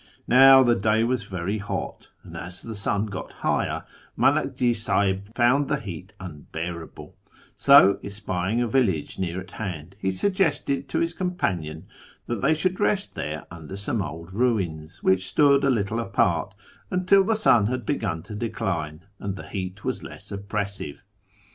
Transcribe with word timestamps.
Now 0.27 0.63
the 0.63 0.73
day 0.75 1.03
was 1.03 1.25
very 1.25 1.59
hot, 1.59 2.09
and 2.23 2.35
as 2.35 2.63
the 2.63 2.73
sun 2.73 3.05
got 3.05 3.33
higher, 3.45 3.83
Manakji 4.17 4.75
Sahib 4.75 5.31
found 5.35 5.67
the 5.67 5.75
heat 5.79 6.15
unbearable; 6.19 7.15
so, 7.55 7.99
espying 8.03 8.61
a 8.61 8.67
village 8.67 9.19
near 9.19 9.39
at 9.39 9.51
hand, 9.51 9.95
he 9.99 10.09
suggested 10.09 10.89
to 10.89 10.97
his 10.99 11.13
companion 11.13 11.85
that 12.25 12.41
they 12.41 12.55
should 12.55 12.79
rest 12.79 13.13
there 13.13 13.45
under 13.51 13.77
some 13.77 14.01
old 14.01 14.33
[ruins, 14.33 15.03
which 15.03 15.27
stood 15.27 15.63
a 15.63 15.69
little 15.69 15.99
apart, 15.99 16.55
until 16.89 17.23
the 17.23 17.35
sun 17.35 17.67
had 17.67 17.85
begun 17.85 18.23
to 18.23 18.33
decline 18.33 19.05
and 19.19 19.35
the 19.35 19.47
heat 19.49 19.83
was 19.83 20.01
less 20.01 20.31
oppressive. 20.31 21.03